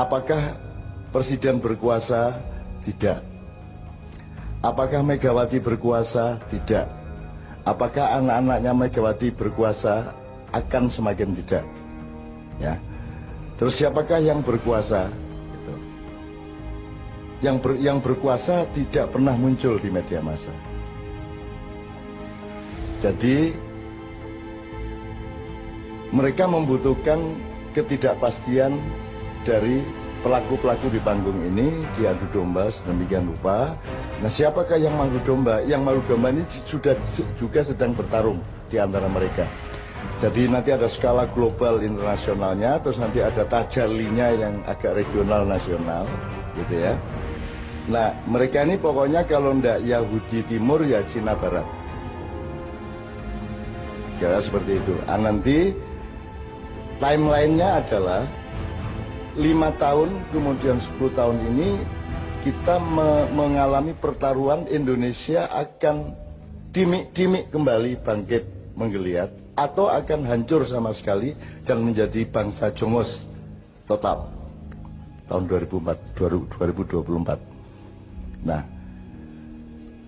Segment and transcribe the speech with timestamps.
[0.00, 0.56] Apakah
[1.12, 2.32] presiden berkuasa?
[2.88, 3.20] Tidak.
[4.64, 6.40] Apakah Megawati berkuasa?
[6.48, 6.88] Tidak.
[7.68, 10.16] Apakah anak-anaknya Megawati berkuasa?
[10.56, 11.68] Akan semakin tidak.
[12.56, 12.80] Ya.
[13.60, 15.12] Terus siapakah yang berkuasa?
[15.52, 15.74] Gitu.
[17.44, 20.52] Yang ber, yang berkuasa tidak pernah muncul di media massa.
[23.04, 23.52] Jadi
[26.08, 27.20] mereka membutuhkan
[27.76, 28.80] ketidakpastian
[29.44, 29.80] dari
[30.20, 33.72] pelaku-pelaku di panggung ini diadu domba sedemikian rupa.
[34.20, 35.64] Nah, siapakah yang malu domba?
[35.64, 36.92] Yang malu domba ini sudah
[37.40, 39.48] juga sedang bertarung di antara mereka.
[40.20, 46.04] Jadi nanti ada skala global internasionalnya, terus nanti ada tajalinya yang agak regional nasional,
[46.60, 46.92] gitu ya.
[47.88, 51.64] Nah, mereka ini pokoknya kalau ndak Yahudi Timur ya Cina Barat.
[54.20, 54.94] Kira seperti itu.
[55.08, 55.72] Ah, nanti
[57.00, 58.28] timelinenya adalah
[59.38, 61.70] lima tahun kemudian 10 tahun ini
[62.40, 66.16] kita me mengalami pertaruhan Indonesia akan
[66.72, 71.36] dimik-dimik kembali bangkit menggeliat atau akan hancur sama sekali
[71.68, 73.28] dan menjadi bangsa jongos
[73.84, 74.30] total
[75.28, 77.38] tahun 2004, 2024.
[78.48, 78.62] Nah,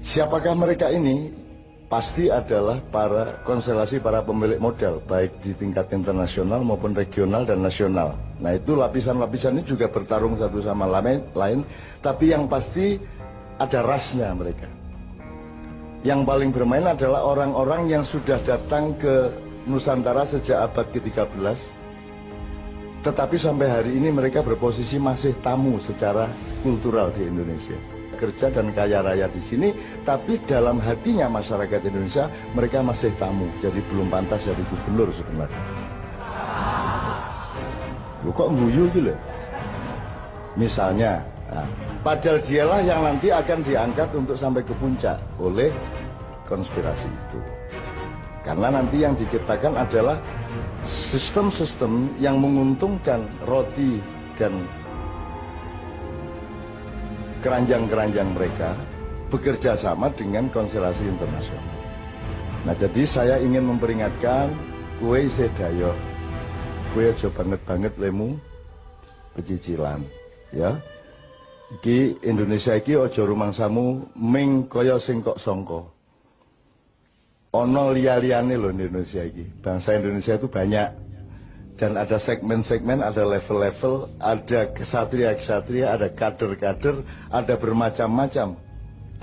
[0.00, 1.43] siapakah mereka ini?
[1.86, 8.16] Pasti adalah para konstelasi para pemilik modal baik di tingkat internasional maupun regional dan nasional.
[8.40, 11.62] Nah itu lapisan-lapisan ini juga bertarung satu sama lain,
[12.00, 12.98] tapi yang pasti
[13.60, 14.66] ada rasnya mereka.
[16.04, 19.32] Yang paling bermain adalah orang-orang yang sudah datang ke
[19.64, 21.83] Nusantara sejak abad ke-13
[23.04, 26.24] tetapi sampai hari ini mereka berposisi masih tamu secara
[26.64, 27.76] kultural di Indonesia
[28.14, 29.74] kerja dan kaya raya di sini,
[30.06, 35.62] tapi dalam hatinya masyarakat Indonesia mereka masih tamu, jadi belum pantas jadi gubernur sebenarnya.
[38.24, 39.12] Lu kok guyu gitu
[40.54, 41.66] Misalnya, nah,
[42.06, 45.68] padahal dialah yang nanti akan diangkat untuk sampai ke puncak oleh
[46.46, 47.38] konspirasi itu.
[48.46, 50.16] Karena nanti yang diciptakan adalah
[50.84, 53.98] sistem-sistem yang menguntungkan roti
[54.34, 54.66] dan
[57.44, 58.72] keranjang-keranjang mereka
[59.28, 61.76] bekerja sama dengan konstelasi internasional.
[62.64, 64.48] Nah jadi saya ingin memperingatkan
[64.98, 65.92] kue sedayo,
[66.96, 68.40] kue aja banget-banget lemu
[69.36, 70.00] pecicilan,
[70.50, 70.80] ya.
[71.80, 75.93] Iki Indonesia iki ojo rumangsamu ming kaya sing kok songko.
[77.54, 79.46] Ono liya-liyane loh Indonesia iki.
[79.62, 80.88] Bangsa Indonesia itu banyak
[81.78, 88.58] dan ada segmen-segmen, ada level-level, ada kesatria-kesatria, ada kader-kader, ada bermacam-macam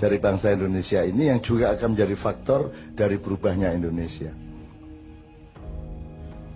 [0.00, 4.32] dari bangsa Indonesia ini yang juga akan menjadi faktor dari berubahnya Indonesia.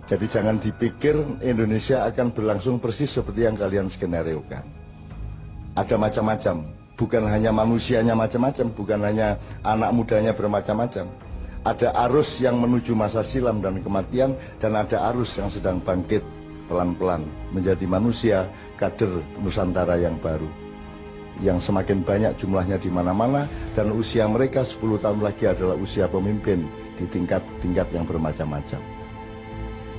[0.09, 1.13] Jadi jangan dipikir
[1.45, 4.65] Indonesia akan berlangsung persis seperti yang kalian skenariokan.
[5.77, 11.26] Ada macam-macam, bukan hanya manusianya macam-macam, bukan hanya anak mudanya bermacam-macam
[11.67, 16.23] ada arus yang menuju masa silam dan kematian dan ada arus yang sedang bangkit
[16.71, 18.47] pelan-pelan menjadi manusia
[18.79, 20.47] kader Nusantara yang baru
[21.43, 23.45] yang semakin banyak jumlahnya di mana-mana
[23.77, 26.65] dan usia mereka 10 tahun lagi adalah usia pemimpin
[26.97, 28.81] di tingkat-tingkat yang bermacam-macam.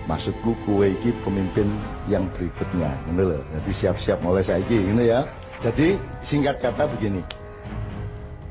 [0.09, 1.69] Maksudku kue iki pemimpin
[2.09, 3.43] yang berikutnya, ini loh.
[3.61, 5.23] Jadi siap-siap mulai saya ini ya.
[5.61, 7.21] Jadi singkat kata begini,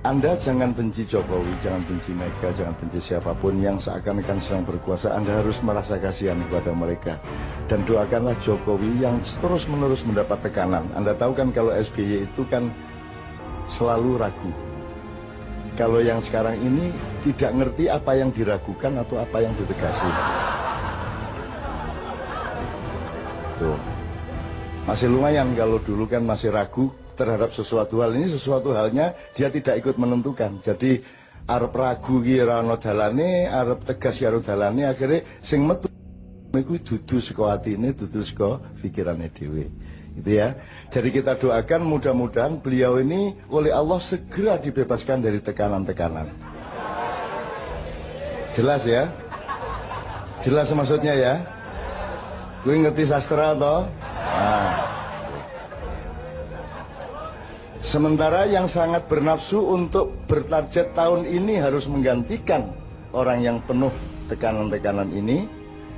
[0.08, 5.12] anda jangan benci Jokowi, jangan benci Mega, jangan benci siapa pun yang seakan-akan sedang berkuasa.
[5.12, 7.20] Anda harus merasa kasihan kepada mereka.
[7.68, 10.88] Dan doakanlah Jokowi yang terus-menerus mendapat tekanan.
[10.96, 12.72] Anda tahu kan kalau SBY itu kan
[13.68, 14.52] selalu ragu.
[15.76, 16.88] Kalau yang sekarang ini
[17.28, 20.12] tidak ngerti apa yang diragukan atau apa yang ditegasi.
[23.60, 23.76] Tuh.
[24.88, 29.82] Masih lumayan kalau dulu kan masih ragu, terhadap sesuatu hal ini sesuatu halnya dia tidak
[29.82, 30.62] ikut menentukan.
[30.62, 31.02] Jadi
[31.50, 35.90] arep ragu ki ora ana dalane arep tegas karo dalane akhirnya sing metu
[36.54, 39.66] iku dudu saka atine dudu saka pikirane dhewe.
[40.22, 40.54] Gitu ya.
[40.94, 46.30] Jadi kita doakan mudah-mudahan beliau ini oleh Allah segera dibebaskan dari tekanan-tekanan.
[48.54, 49.10] Jelas ya?
[50.42, 51.34] Jelas maksudnya ya?
[52.66, 53.86] Gue ngerti sastra toh
[54.38, 54.97] nah
[57.78, 62.74] Sementara yang sangat bernafsu untuk bertarget tahun ini harus menggantikan
[63.14, 63.94] orang yang penuh
[64.26, 65.46] tekanan-tekanan ini.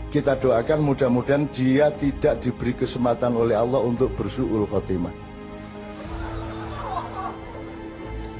[0.09, 5.13] Kita doakan mudah-mudahan dia tidak diberi kesempatan oleh Allah untuk bersuul khotimah.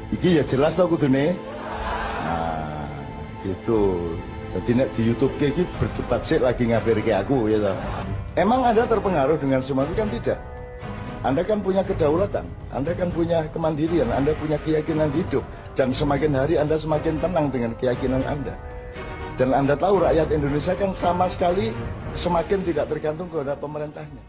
[0.10, 1.38] Iki ya jelas tau kudune.
[2.26, 2.90] Nah,
[3.46, 4.18] gitu.
[4.50, 7.78] Jadi nek di YouTube kayak gitu berdebat sih lagi ngafir kayak aku ya.
[8.34, 10.42] Emang Anda terpengaruh dengan semua itu kan tidak?
[11.20, 15.44] Anda kan punya kedaulatan, Anda kan punya kemandirian, Anda punya keyakinan hidup,
[15.76, 18.56] dan semakin hari Anda semakin tenang dengan keyakinan Anda.
[19.36, 21.76] Dan Anda tahu rakyat Indonesia kan sama sekali
[22.16, 24.29] semakin tidak tergantung kepada pemerintahnya.